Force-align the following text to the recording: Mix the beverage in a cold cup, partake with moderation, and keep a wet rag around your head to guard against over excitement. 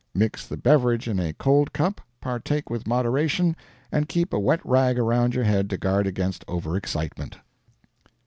Mix 0.15 0.47
the 0.47 0.57
beverage 0.57 1.07
in 1.07 1.19
a 1.19 1.31
cold 1.33 1.73
cup, 1.73 2.01
partake 2.21 2.71
with 2.71 2.87
moderation, 2.87 3.55
and 3.91 4.09
keep 4.09 4.33
a 4.33 4.39
wet 4.39 4.59
rag 4.65 4.97
around 4.97 5.35
your 5.35 5.43
head 5.45 5.69
to 5.69 5.77
guard 5.77 6.07
against 6.07 6.43
over 6.47 6.75
excitement. 6.75 7.37